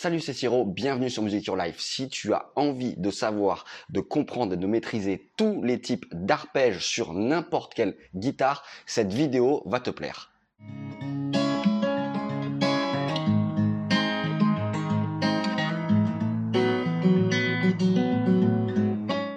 [0.00, 1.80] Salut, c'est Siro, bienvenue sur Music Your Life.
[1.80, 6.86] Si tu as envie de savoir, de comprendre et de maîtriser tous les types d'arpèges
[6.86, 10.30] sur n'importe quelle guitare, cette vidéo va te plaire.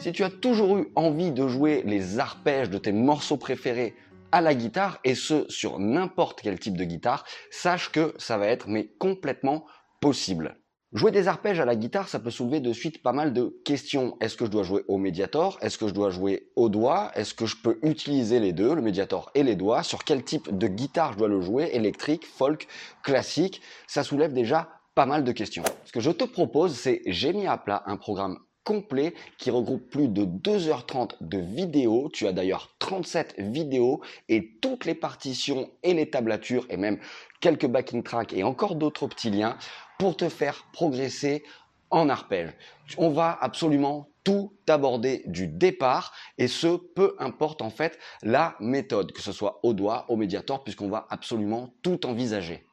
[0.00, 3.94] Si tu as toujours eu envie de jouer les arpèges de tes morceaux préférés
[4.32, 8.48] à la guitare, et ce sur n'importe quel type de guitare, sache que ça va
[8.48, 9.64] être mais complètement
[10.00, 10.56] possible.
[10.92, 14.16] Jouer des arpèges à la guitare, ça peut soulever de suite pas mal de questions.
[14.22, 17.10] Est-ce que je dois jouer au médiator Est-ce que je dois jouer au doigt?
[17.14, 19.82] Est-ce que je peux utiliser les deux, le médiator et les doigts?
[19.82, 21.68] Sur quel type de guitare je dois le jouer?
[21.74, 22.66] Électrique, folk,
[23.02, 23.60] classique?
[23.86, 25.62] Ça soulève déjà pas mal de questions.
[25.84, 29.88] Ce que je te propose, c'est j'ai mis à plat un programme complet qui regroupe
[29.90, 32.10] plus de 2h30 de vidéos.
[32.12, 36.98] Tu as d'ailleurs 37 vidéos et toutes les partitions et les tablatures et même
[37.40, 39.56] quelques backing tracks et encore d'autres petits liens
[39.98, 41.44] pour te faire progresser
[41.90, 42.52] en arpège.
[42.96, 49.12] On va absolument tout aborder du départ et ce peu importe en fait la méthode,
[49.12, 52.66] que ce soit au doigt, au médiator, puisqu'on va absolument tout envisager.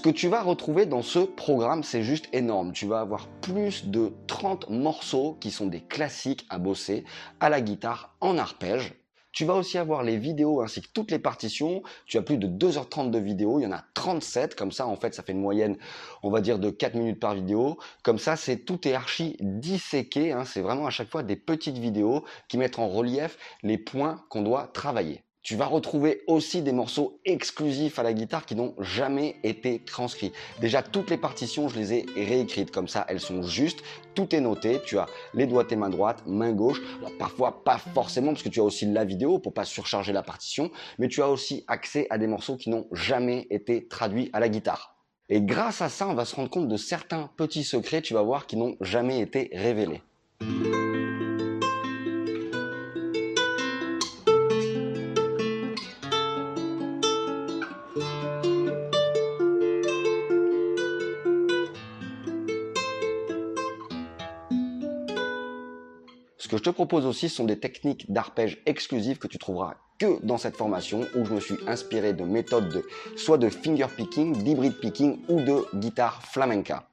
[0.00, 2.72] Ce que tu vas retrouver dans ce programme, c'est juste énorme.
[2.72, 7.04] Tu vas avoir plus de 30 morceaux qui sont des classiques à bosser
[7.38, 8.94] à la guitare en arpège.
[9.32, 11.82] Tu vas aussi avoir les vidéos ainsi que toutes les partitions.
[12.06, 13.60] Tu as plus de 2h30 de vidéos.
[13.60, 14.54] Il y en a 37.
[14.54, 15.76] Comme ça, en fait, ça fait une moyenne,
[16.22, 17.76] on va dire, de 4 minutes par vidéo.
[18.02, 20.32] Comme ça, c'est tout est archi disséqué.
[20.32, 20.46] Hein.
[20.46, 24.40] C'est vraiment à chaque fois des petites vidéos qui mettent en relief les points qu'on
[24.40, 25.24] doit travailler.
[25.42, 30.32] Tu vas retrouver aussi des morceaux exclusifs à la guitare qui n'ont jamais été transcrits.
[30.60, 33.82] Déjà, toutes les partitions, je les ai réécrites comme ça, elles sont justes,
[34.14, 34.80] tout est noté.
[34.84, 36.82] Tu as les doigts tes mains droite, main gauche.
[37.18, 40.70] Parfois, pas forcément, parce que tu as aussi la vidéo pour pas surcharger la partition,
[40.98, 44.50] mais tu as aussi accès à des morceaux qui n'ont jamais été traduits à la
[44.50, 44.96] guitare.
[45.30, 48.22] Et grâce à ça, on va se rendre compte de certains petits secrets, tu vas
[48.22, 50.02] voir, qui n'ont jamais été révélés.
[66.40, 70.24] Ce que je te propose aussi sont des techniques d'arpège exclusives que tu trouveras que
[70.24, 74.42] dans cette formation où je me suis inspiré de méthodes de soit de finger picking,
[74.42, 76.88] d'hybrid picking ou de guitare flamenca.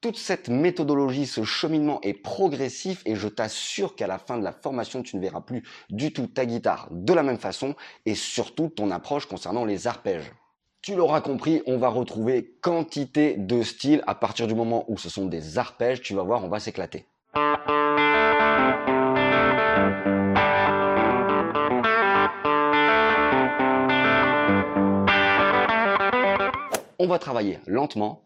[0.00, 4.52] toute cette méthodologie, ce cheminement est progressif et je t'assure qu'à la fin de la
[4.52, 7.74] formation, tu ne verras plus du tout ta guitare de la même façon
[8.06, 10.30] et surtout ton approche concernant les arpèges.
[10.86, 15.08] Tu l'auras compris, on va retrouver quantité de styles à partir du moment où ce
[15.08, 16.00] sont des arpèges.
[16.00, 17.06] Tu vas voir, on va s'éclater.
[27.00, 28.22] On va travailler lentement,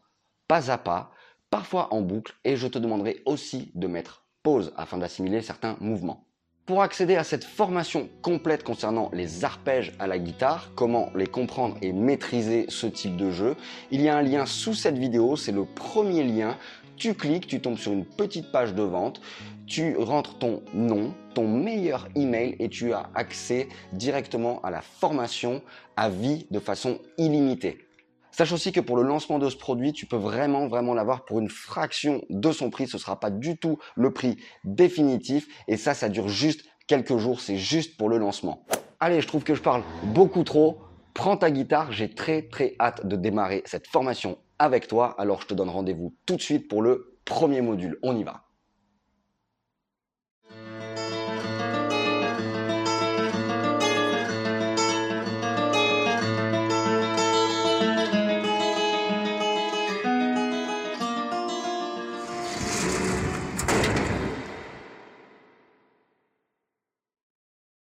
[0.47, 1.13] pas à pas,
[1.49, 6.27] parfois en boucle, et je te demanderai aussi de mettre pause afin d'assimiler certains mouvements.
[6.71, 11.77] Pour accéder à cette formation complète concernant les arpèges à la guitare, comment les comprendre
[11.83, 13.57] et maîtriser ce type de jeu,
[13.91, 16.57] il y a un lien sous cette vidéo, c'est le premier lien.
[16.97, 19.21] Tu cliques, tu tombes sur une petite page de vente,
[19.67, 25.63] tu rentres ton nom, ton meilleur email et tu as accès directement à la formation
[25.97, 27.90] à vie de façon illimitée.
[28.33, 31.41] Sache aussi que pour le lancement de ce produit, tu peux vraiment, vraiment l'avoir pour
[31.41, 32.87] une fraction de son prix.
[32.87, 35.47] Ce ne sera pas du tout le prix définitif.
[35.69, 37.41] Et ça, ça dure juste quelques jours.
[37.41, 38.65] C'est juste pour le lancement.
[39.01, 40.79] Allez, je trouve que je parle beaucoup trop.
[41.15, 41.93] Prends ta guitare.
[41.93, 45.15] J'ai très, très hâte de démarrer cette formation avec toi.
[45.19, 47.99] Alors, je te donne rendez-vous tout de suite pour le premier module.
[48.03, 48.45] On y va.